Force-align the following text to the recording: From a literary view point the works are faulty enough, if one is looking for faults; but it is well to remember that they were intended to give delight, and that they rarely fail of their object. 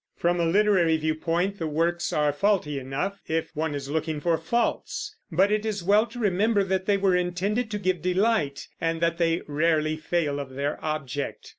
From 0.15 0.39
a 0.39 0.45
literary 0.47 0.97
view 0.97 1.13
point 1.13 1.59
the 1.59 1.67
works 1.67 2.11
are 2.11 2.33
faulty 2.33 2.79
enough, 2.79 3.21
if 3.27 3.55
one 3.55 3.75
is 3.75 3.87
looking 3.91 4.19
for 4.19 4.35
faults; 4.35 5.15
but 5.31 5.51
it 5.51 5.63
is 5.63 5.83
well 5.83 6.07
to 6.07 6.17
remember 6.17 6.63
that 6.63 6.87
they 6.87 6.97
were 6.97 7.15
intended 7.15 7.69
to 7.69 7.77
give 7.77 8.01
delight, 8.01 8.67
and 8.81 8.99
that 8.99 9.19
they 9.19 9.43
rarely 9.45 9.97
fail 9.97 10.39
of 10.39 10.55
their 10.55 10.83
object. 10.83 11.49